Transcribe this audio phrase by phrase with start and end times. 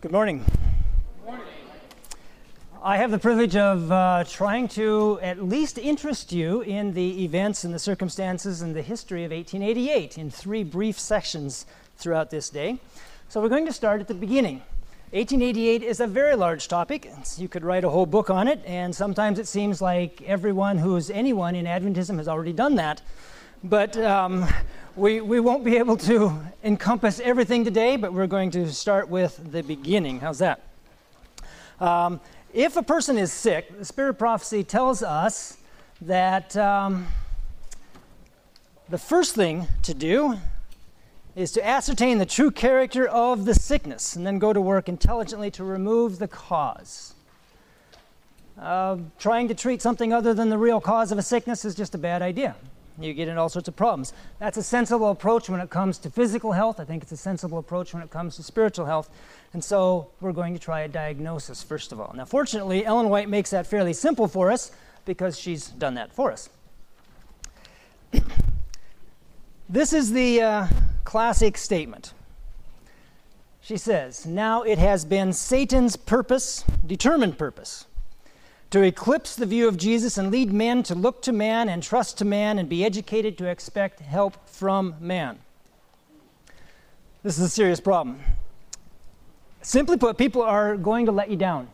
[0.00, 0.42] Good morning.
[0.46, 1.46] Good morning.
[2.82, 7.64] I have the privilege of uh, trying to at least interest you in the events
[7.64, 11.66] and the circumstances and the history of 1888 in three brief sections
[11.98, 12.78] throughout this day.
[13.28, 14.62] So we're going to start at the beginning.
[15.10, 17.06] 1888 is a very large topic.
[17.36, 21.10] You could write a whole book on it, and sometimes it seems like everyone who's
[21.10, 23.02] anyone in Adventism has already done that.
[23.62, 24.46] But um,
[24.96, 26.32] we, we won't be able to
[26.64, 30.20] encompass everything today, but we're going to start with the beginning.
[30.20, 30.62] How's that?
[31.78, 32.20] Um,
[32.54, 35.58] if a person is sick, the spirit of prophecy tells us
[36.00, 37.06] that um,
[38.88, 40.38] the first thing to do
[41.36, 45.50] is to ascertain the true character of the sickness and then go to work intelligently
[45.50, 47.12] to remove the cause.
[48.58, 51.94] Uh, trying to treat something other than the real cause of a sickness is just
[51.94, 52.56] a bad idea.
[52.98, 54.12] You get in all sorts of problems.
[54.38, 56.80] That's a sensible approach when it comes to physical health.
[56.80, 59.10] I think it's a sensible approach when it comes to spiritual health.
[59.52, 62.12] And so we're going to try a diagnosis first of all.
[62.14, 64.72] Now, fortunately, Ellen White makes that fairly simple for us
[65.04, 66.48] because she's done that for us.
[69.68, 70.66] this is the uh,
[71.04, 72.12] classic statement.
[73.60, 77.86] She says, Now it has been Satan's purpose, determined purpose,
[78.70, 82.18] to eclipse the view of Jesus and lead men to look to man and trust
[82.18, 85.38] to man and be educated to expect help from man.
[87.22, 88.20] This is a serious problem.
[89.62, 91.68] Simply put, people are going to let you down.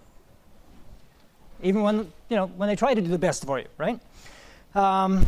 [1.62, 4.00] Even when, you know, when they try to do the best for you, right?
[4.74, 5.24] Um,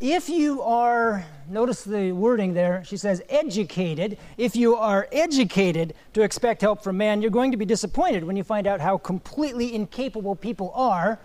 [0.00, 4.16] if you are, notice the wording there, she says educated.
[4.38, 8.34] If you are educated to expect help from man, you're going to be disappointed when
[8.34, 11.18] you find out how completely incapable people are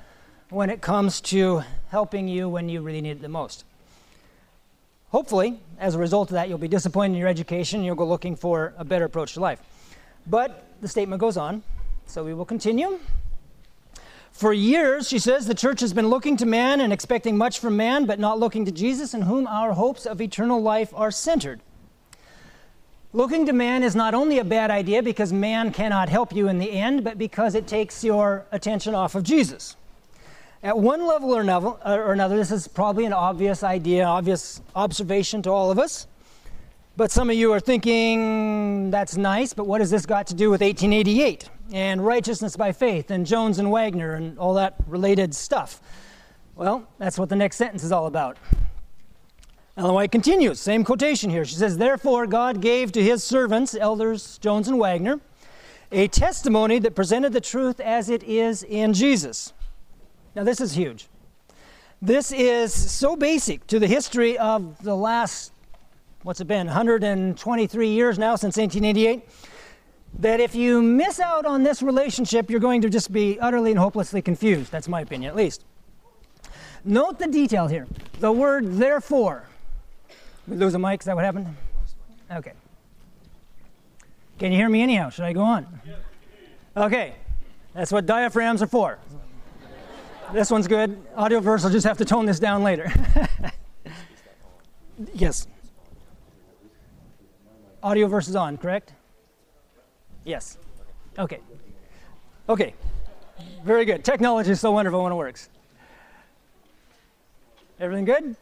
[0.49, 3.63] when it comes to helping you when you really need it the most.
[5.09, 8.05] Hopefully, as a result of that, you'll be disappointed in your education and you'll go
[8.05, 9.61] looking for a better approach to life.
[10.27, 11.63] But the statement goes on,
[12.07, 12.99] so we will continue.
[14.35, 17.77] For years, she says, the church has been looking to man and expecting much from
[17.77, 21.61] man, but not looking to Jesus, in whom our hopes of eternal life are centered.
[23.13, 26.59] Looking to man is not only a bad idea because man cannot help you in
[26.59, 29.77] the end, but because it takes your attention off of Jesus.
[30.61, 31.39] At one level or
[32.11, 36.07] another, this is probably an obvious idea, obvious observation to all of us.
[36.97, 40.49] But some of you are thinking, that's nice, but what has this got to do
[40.49, 45.81] with 1888 and righteousness by faith and Jones and Waggoner and all that related stuff?
[46.55, 48.37] Well, that's what the next sentence is all about.
[49.77, 51.43] Ellen White continues, same quotation here.
[51.43, 55.19] She says, Therefore, God gave to his servants, elders Jones and Waggoner,
[55.91, 59.51] a testimony that presented the truth as it is in Jesus.
[60.33, 61.07] Now, this is huge.
[62.01, 65.51] This is so basic to the history of the last
[66.25, 69.29] what's it been, 123 years now since 1888,
[70.19, 73.79] that if you miss out on this relationship, you're going to just be utterly and
[73.79, 74.71] hopelessly confused.
[74.71, 75.65] That's my opinion, at least.
[76.83, 77.87] Note the detail here.
[78.19, 79.47] The word therefore.
[80.47, 81.55] We lose a mic, is that what happened?
[82.31, 82.53] Okay.
[84.37, 85.09] Can you hear me anyhow?
[85.09, 85.67] Should I go on?
[86.77, 87.15] Okay.
[87.73, 88.99] That's what diaphragms are for.
[90.33, 90.97] This one's good.
[91.15, 92.91] Audioverse will just have to tone this down later.
[95.13, 95.47] yes.
[97.83, 98.93] Audioverse is on, correct?
[100.25, 100.57] Yes.
[101.17, 101.39] Okay.
[102.49, 102.73] Okay.
[103.63, 104.03] Very good.
[104.03, 105.49] Technology is so wonderful when it works.
[107.79, 108.35] Everything good?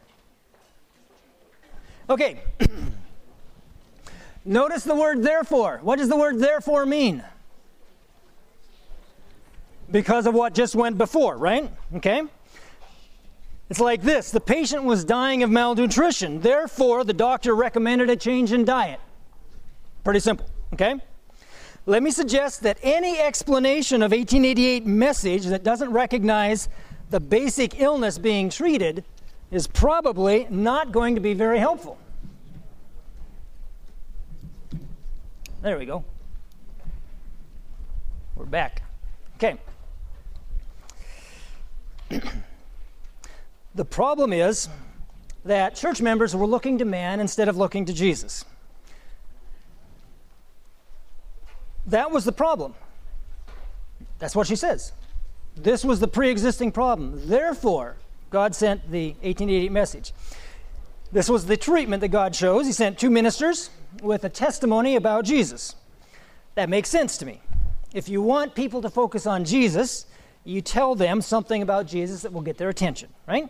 [2.08, 2.42] Okay.
[4.44, 5.80] Notice the word therefore.
[5.82, 7.22] What does the word therefore mean?
[9.90, 11.70] Because of what just went before, right?
[11.96, 12.22] Okay.
[13.70, 18.52] It's like this the patient was dying of malnutrition, therefore, the doctor recommended a change
[18.52, 19.00] in diet.
[20.04, 21.00] Pretty simple, okay?
[21.86, 26.68] Let me suggest that any explanation of 1888 message that doesn't recognize
[27.10, 29.04] the basic illness being treated
[29.50, 31.98] is probably not going to be very helpful.
[35.60, 36.04] There we go.
[38.34, 38.82] We're back.
[39.36, 39.58] Okay.
[43.74, 44.68] the problem is
[45.44, 48.46] that church members were looking to man instead of looking to Jesus.
[51.86, 52.74] That was the problem.
[54.18, 54.92] That's what she says.
[55.56, 57.28] This was the pre existing problem.
[57.28, 57.96] Therefore,
[58.30, 60.12] God sent the 1888 message.
[61.12, 62.66] This was the treatment that God chose.
[62.66, 63.70] He sent two ministers
[64.02, 65.76] with a testimony about Jesus.
[66.56, 67.40] That makes sense to me.
[67.92, 70.06] If you want people to focus on Jesus,
[70.42, 73.48] you tell them something about Jesus that will get their attention, right?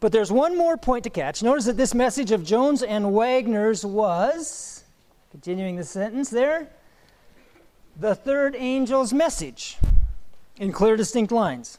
[0.00, 1.42] But there's one more point to catch.
[1.42, 4.84] Notice that this message of Jones and Waggoner's was,
[5.30, 6.68] continuing the sentence there,
[7.98, 9.76] the third angel's message
[10.56, 11.78] in clear, distinct lines.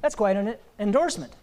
[0.00, 1.34] That's quite an endorsement.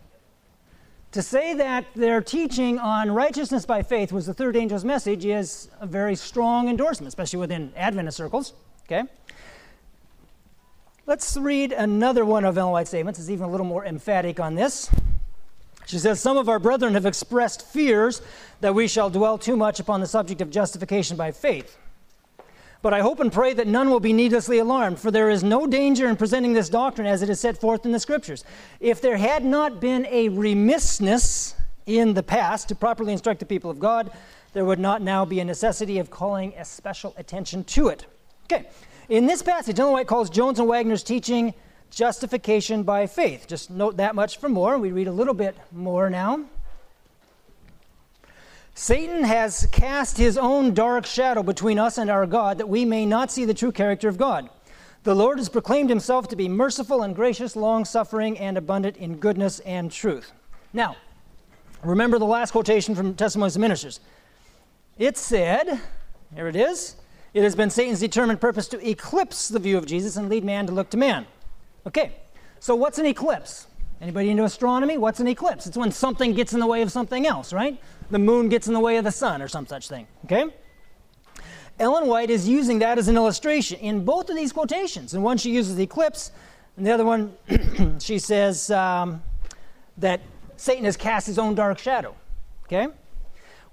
[1.11, 5.69] To say that their teaching on righteousness by faith was the third angel's message is
[5.79, 8.53] a very strong endorsement, especially within Adventist circles.
[8.85, 9.03] Okay?
[11.05, 13.19] Let's read another one of Ellen White's statements.
[13.19, 14.91] It's even a little more emphatic on this.
[15.85, 18.21] She says, Some of our brethren have expressed fears
[18.59, 21.77] that we shall dwell too much upon the subject of justification by faith.
[22.81, 25.65] But I hope and pray that none will be needlessly alarmed, for there is no
[25.65, 28.44] danger in presenting this doctrine as it is set forth in the Scriptures.
[28.79, 33.71] If there had not been a remissness in the past to properly instruct the people
[33.71, 34.12] of God,
[34.53, 38.06] there would not now be a necessity of calling a special attention to it.
[38.45, 38.68] Okay,
[39.09, 41.53] in this passage, Ellen White calls Jones and Waggoner's teaching
[41.89, 43.47] justification by faith.
[43.47, 44.77] Just note that much for more.
[44.77, 46.45] We read a little bit more now.
[48.79, 53.07] Satan has cast his own dark shadow between us and our God that we may
[53.07, 54.51] not see the true character of God.
[55.01, 59.18] The Lord has proclaimed himself to be merciful and gracious, long suffering, and abundant in
[59.18, 60.31] goodness and truth.
[60.74, 60.95] Now,
[61.83, 64.00] remember the last quotation from Testimonies of Ministers.
[65.00, 65.81] It said,
[66.35, 66.97] here it is,
[67.33, 70.68] it has been Satan's determined purpose to eclipse the view of Jesus and lead man
[70.68, 71.25] to look to man.
[71.88, 72.12] Okay,
[72.59, 73.65] so what's an eclipse?
[73.99, 74.97] Anybody into astronomy?
[74.97, 75.65] What's an eclipse?
[75.65, 77.81] It's when something gets in the way of something else, right?
[78.11, 80.45] The moon gets in the way of the sun or some such thing, okay?
[81.79, 85.13] Ellen White is using that as an illustration in both of these quotations.
[85.13, 86.31] And one, she uses the eclipse,
[86.75, 87.35] and the other one,
[87.99, 89.21] she says um,
[89.97, 90.21] that
[90.57, 92.15] Satan has cast his own dark shadow,
[92.65, 92.88] okay?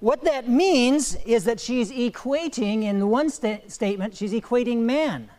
[0.01, 5.31] What that means is that she's equating, in one sta- statement, she's equating man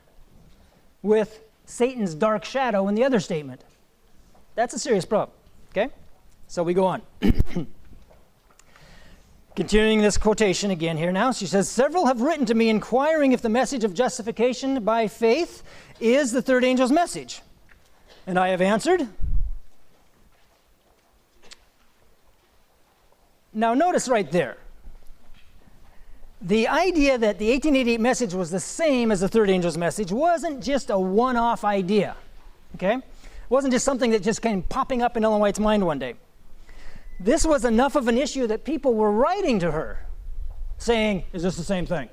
[1.01, 3.63] with Satan's dark shadow in the other statement.
[4.55, 5.37] That's a serious problem.
[5.71, 5.89] Okay?
[6.47, 7.01] So we go on.
[9.55, 13.41] Continuing this quotation again here now, she says, Several have written to me inquiring if
[13.41, 15.63] the message of justification by faith
[15.99, 17.41] is the third angel's message.
[18.27, 19.07] And I have answered.
[23.53, 24.57] Now, notice right there.
[26.41, 30.61] The idea that the 1888 message was the same as the third angel's message wasn't
[30.61, 32.17] just a one off idea.
[32.75, 32.97] Okay?
[33.45, 36.15] It wasn't just something that just came popping up in Ellen White's mind one day.
[37.19, 39.99] This was enough of an issue that people were writing to her
[40.79, 42.09] saying, Is this the same thing?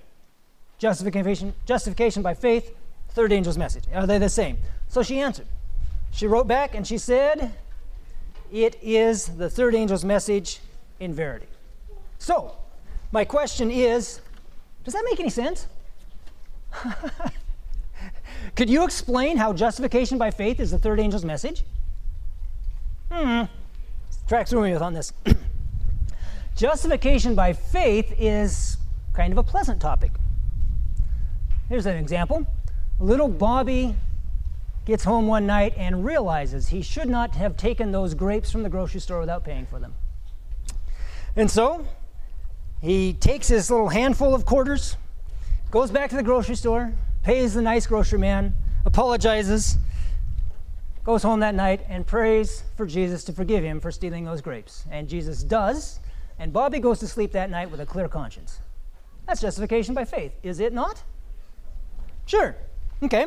[0.79, 2.77] Justification, justification by faith,
[3.11, 3.85] third angel's message.
[3.95, 4.59] Are they the same?
[4.89, 5.47] So she answered.
[6.11, 7.55] She wrote back and she said,
[8.53, 10.61] It is the third angel's message
[11.01, 11.47] in verity.
[12.19, 12.57] So,
[13.11, 14.21] my question is
[14.85, 15.67] Does that make any sense?
[18.55, 21.65] Could you explain how justification by faith is the third angel's message?
[23.11, 23.45] Hmm.
[24.29, 25.13] Track through me on this.
[26.57, 28.77] justification by faith is
[29.15, 30.13] kind of a pleasant topic.
[31.69, 32.47] Here's an example.
[33.01, 33.97] Little Bobby
[34.85, 38.69] gets home one night and realizes he should not have taken those grapes from the
[38.69, 39.95] grocery store without paying for them.
[41.37, 41.87] And so
[42.81, 44.97] he takes his little handful of quarters,
[45.71, 46.93] goes back to the grocery store,
[47.23, 48.55] pays the nice grocery man,
[48.85, 49.79] apologizes,
[51.05, 54.85] goes home that night, and prays for Jesus to forgive him for stealing those grapes.
[54.91, 56.01] And Jesus does,
[56.39, 58.61] and Bobby goes to sleep that night with a clear conscience.
[59.27, 61.03] That's justification by faith, is it not?
[62.27, 62.57] Sure.
[63.03, 63.27] Okay.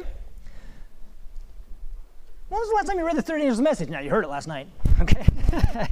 [2.47, 3.90] When was the last time you read the third angel's message?
[3.90, 4.68] Now, you heard it last night.
[5.02, 5.28] Okay.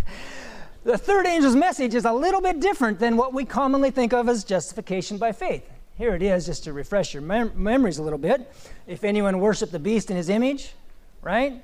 [0.86, 4.30] the third angel's message is a little bit different than what we commonly think of
[4.30, 5.70] as justification by faith.
[5.96, 8.52] Here it is, just to refresh your mem- memories a little bit.
[8.88, 10.74] If anyone worship the beast in his image,
[11.22, 11.64] right?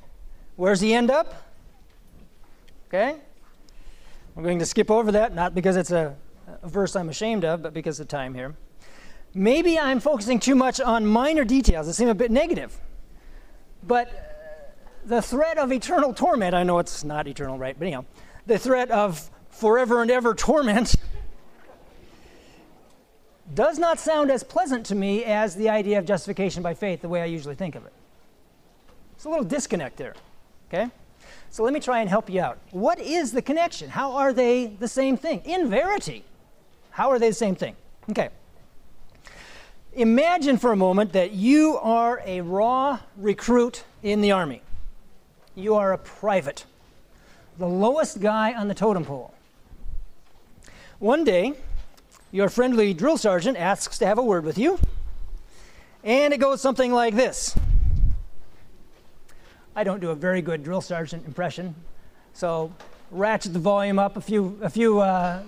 [0.55, 1.47] Where's he end up?
[2.87, 3.15] Okay?
[4.37, 6.15] I'm going to skip over that, not because it's a,
[6.61, 8.55] a verse I'm ashamed of, but because of time here.
[9.33, 12.79] Maybe I'm focusing too much on minor details that seem a bit negative.
[13.83, 14.11] But uh,
[15.05, 17.77] the threat of eternal torment, I know it's not eternal, right?
[17.77, 18.05] But anyhow,
[18.45, 20.95] the threat of forever and ever torment
[23.53, 27.09] does not sound as pleasant to me as the idea of justification by faith, the
[27.09, 27.93] way I usually think of it.
[29.15, 30.15] It's a little disconnect there,
[30.69, 30.89] okay?
[31.49, 32.59] So let me try and help you out.
[32.71, 33.89] What is the connection?
[33.89, 35.41] How are they the same thing?
[35.45, 36.23] In verity,
[36.91, 37.75] how are they the same thing?
[38.09, 38.29] Okay.
[39.93, 44.61] Imagine for a moment that you are a raw recruit in the Army.
[45.55, 46.65] You are a private,
[47.57, 49.33] the lowest guy on the totem pole.
[50.99, 51.53] One day,
[52.31, 54.79] your friendly drill sergeant asks to have a word with you,
[56.03, 57.57] and it goes something like this.
[59.75, 61.75] I don't do a very good drill sergeant impression,
[62.33, 62.73] so
[63.11, 65.41] ratchet the volume up a few, a few uh,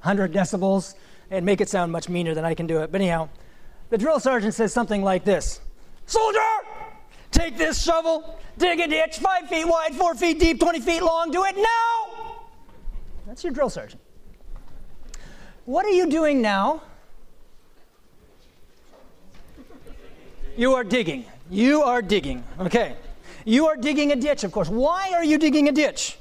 [0.00, 0.94] hundred decibels
[1.30, 2.92] and make it sound much meaner than I can do it.
[2.92, 3.28] But anyhow,
[3.90, 5.60] The drill sergeant says something like this
[6.06, 6.40] Soldier,
[7.30, 11.30] take this shovel, dig a ditch five feet wide, four feet deep, 20 feet long,
[11.30, 12.36] do it now.
[13.26, 14.01] That's your drill sergeant.
[15.64, 16.82] What are you doing now?
[20.56, 21.24] You are digging.
[21.50, 22.42] You are digging.
[22.58, 22.96] Okay.
[23.44, 24.68] You are digging a ditch, of course.
[24.68, 26.18] Why are you digging a ditch?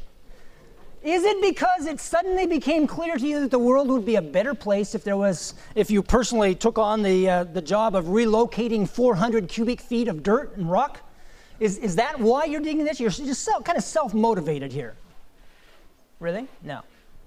[1.03, 4.21] Is it because it suddenly became clear to you that the world would be a
[4.21, 8.05] better place if there was, if you personally took on the, uh, the job of
[8.05, 10.99] relocating 400 cubic feet of dirt and rock?
[11.59, 12.99] Is, is that why you're digging this?
[12.99, 14.95] You're just so, kind of self motivated here.
[16.19, 16.47] Really?
[16.61, 16.81] No,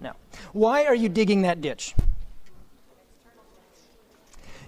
[0.04, 0.12] no.
[0.52, 1.94] Why are you digging that ditch?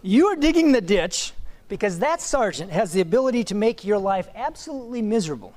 [0.02, 1.32] You are digging the ditch
[1.68, 5.52] because that sergeant has the ability to make your life absolutely miserable.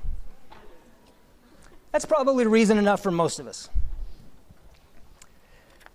[1.92, 3.68] That's probably reason enough for most of us.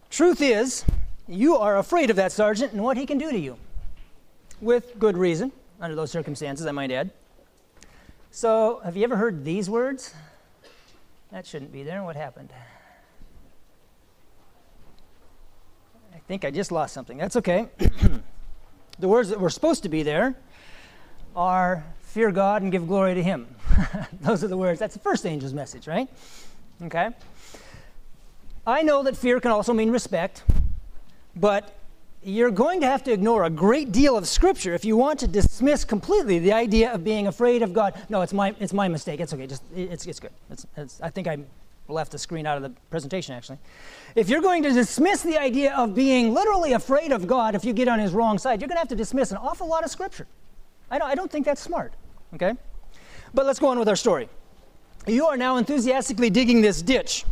[0.10, 0.84] Truth is,
[1.28, 3.58] you are afraid of that sergeant and what he can do to you.
[4.62, 7.12] With good reason, under those circumstances, I might add.
[8.32, 10.14] So, have you ever heard these words?
[11.32, 12.04] That shouldn't be there.
[12.04, 12.52] What happened?
[16.28, 17.18] Think I just lost something.
[17.18, 17.68] That's okay.
[19.00, 20.36] the words that were supposed to be there
[21.36, 23.48] are fear God and give glory to Him.
[24.22, 24.80] Those are the words.
[24.80, 26.08] That's the first angel's message, right?
[26.84, 27.10] Okay.
[28.66, 30.44] I know that fear can also mean respect,
[31.36, 31.76] but
[32.24, 35.28] you're going to have to ignore a great deal of scripture if you want to
[35.28, 37.94] dismiss completely the idea of being afraid of God.
[38.10, 39.20] No, it's my it's my mistake.
[39.20, 39.46] It's okay.
[39.46, 40.32] Just it's it's good.
[40.50, 41.38] It's, it's, I think I
[41.88, 43.60] left the screen out of the presentation actually.
[44.16, 47.74] If you're going to dismiss the idea of being literally afraid of God if you
[47.74, 49.92] get on his wrong side, you're going to have to dismiss an awful lot of
[49.92, 50.28] scripture.
[50.90, 51.94] I don't, I don't think that's smart.
[52.34, 52.54] Okay?
[53.34, 54.30] But let's go on with our story.
[55.08, 57.26] You are now enthusiastically digging this ditch.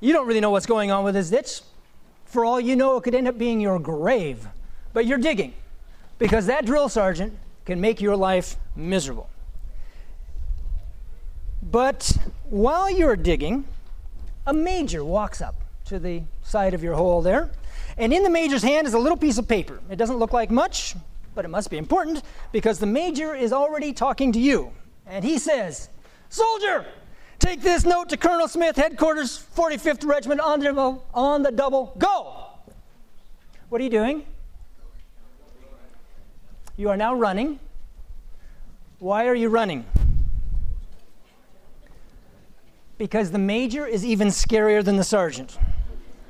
[0.00, 1.60] You don't really know what's going on with this ditch.
[2.26, 4.46] For all you know, it could end up being your grave.
[4.92, 5.54] But you're digging
[6.18, 9.28] because that drill sergeant can make your life miserable.
[11.62, 13.64] But while you're digging,
[14.46, 17.50] a major walks up to the side of your hole there.
[17.96, 19.80] And in the major's hand is a little piece of paper.
[19.90, 20.94] It doesn't look like much,
[21.34, 22.22] but it must be important
[22.52, 24.72] because the major is already talking to you.
[25.06, 25.88] And he says,
[26.28, 26.86] Soldier,
[27.38, 32.46] take this note to Colonel Smith, headquarters, 45th Regiment, on the, on the double, go!
[33.68, 34.24] What are you doing?
[36.76, 37.58] You are now running.
[38.98, 39.84] Why are you running?
[42.98, 45.56] Because the major is even scarier than the sergeant.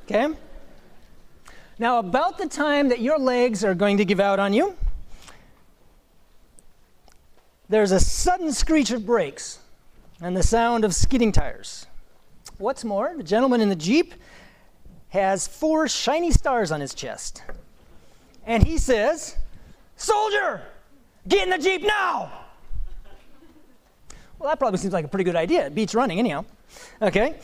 [0.05, 0.27] Okay?
[1.79, 4.75] Now, about the time that your legs are going to give out on you,
[7.69, 9.59] there's a sudden screech of brakes
[10.21, 11.87] and the sound of skidding tires.
[12.57, 14.13] What's more, the gentleman in the Jeep
[15.09, 17.43] has four shiny stars on his chest.
[18.45, 19.37] And he says,
[19.95, 20.61] Soldier,
[21.27, 22.31] get in the Jeep now!
[24.37, 25.67] Well, that probably seems like a pretty good idea.
[25.67, 26.45] It beats running, anyhow.
[27.01, 27.35] Okay?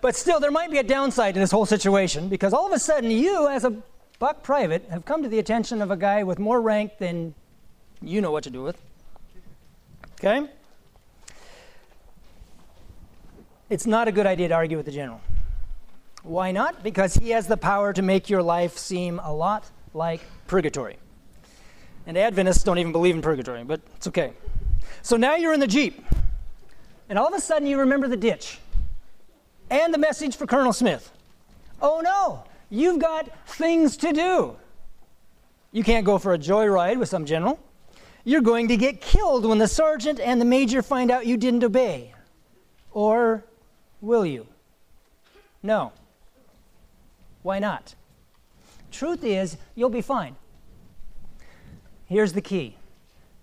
[0.00, 2.78] But still, there might be a downside to this whole situation because all of a
[2.78, 3.76] sudden, you, as a
[4.18, 7.34] buck private, have come to the attention of a guy with more rank than
[8.00, 8.80] you know what to do with.
[10.14, 10.48] Okay?
[13.70, 15.20] It's not a good idea to argue with the general.
[16.22, 16.82] Why not?
[16.82, 20.96] Because he has the power to make your life seem a lot like purgatory.
[22.06, 24.32] And Adventists don't even believe in purgatory, but it's okay.
[25.02, 26.04] So now you're in the Jeep,
[27.08, 28.58] and all of a sudden you remember the ditch
[29.72, 31.10] and the message for Colonel Smith.
[31.80, 34.54] Oh no, you've got things to do.
[35.72, 37.58] You can't go for a joyride with some general.
[38.24, 41.64] You're going to get killed when the sergeant and the major find out you didn't
[41.64, 42.12] obey.
[42.92, 43.44] Or
[44.02, 44.46] will you?
[45.62, 45.92] No.
[47.42, 47.94] Why not?
[48.90, 50.36] Truth is, you'll be fine.
[52.06, 52.76] Here's the key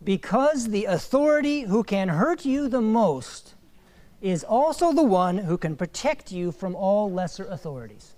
[0.04, 3.56] because the authority who can hurt you the most
[4.22, 8.16] is also the one who can protect you from all lesser authorities.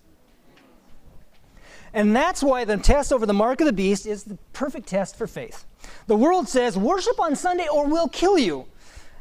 [1.94, 5.18] And that's why the test over the mark of the beast is the perfect test
[5.18, 5.66] for faith.
[6.08, 8.66] The world says, worship on Sunday or we'll kill you.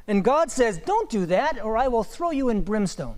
[0.06, 3.16] And God says, don't do that or I will throw you in brimstone.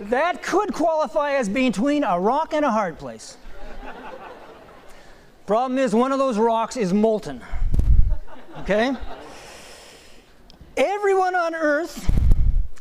[0.00, 3.36] that could qualify as between a rock and a hard place.
[5.46, 7.42] Problem is, one of those rocks is molten.
[8.60, 8.92] Okay?
[10.76, 12.10] Everyone on earth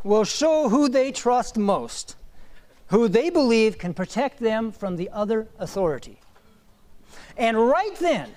[0.03, 2.17] will show who they trust most,
[2.87, 6.19] who they believe can protect them from the other authority.
[7.37, 8.29] And right then,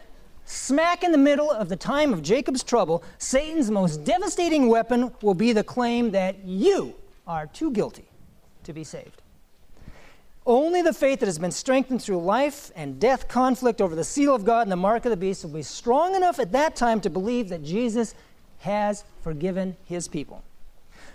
[0.44, 5.34] smack in the middle of the time of Jacob's trouble, Satan's most devastating weapon will
[5.34, 6.94] be the claim that you
[7.26, 8.08] are too guilty
[8.62, 9.21] to be saved.
[10.44, 14.34] Only the faith that has been strengthened through life and death conflict over the seal
[14.34, 17.00] of God and the mark of the beast will be strong enough at that time
[17.02, 18.14] to believe that Jesus
[18.60, 20.42] has forgiven his people.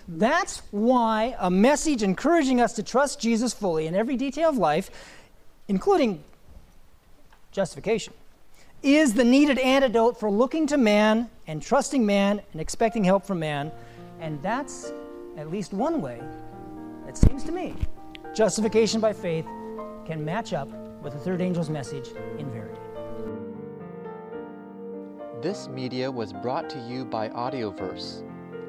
[0.07, 4.89] That's why a message encouraging us to trust Jesus fully in every detail of life,
[5.67, 6.23] including
[7.51, 8.13] justification,
[8.81, 13.39] is the needed antidote for looking to man and trusting man and expecting help from
[13.39, 13.71] man.
[14.21, 14.93] And that's
[15.35, 16.21] at least one way,
[17.07, 17.75] it seems to me,
[18.33, 19.45] justification by faith
[20.05, 20.69] can match up
[21.01, 22.79] with the third angel's message in verity.
[25.41, 28.23] This media was brought to you by Audioverse,